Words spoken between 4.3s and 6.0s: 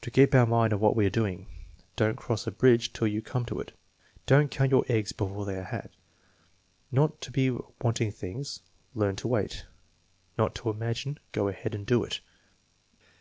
count your eggs before they are hatched."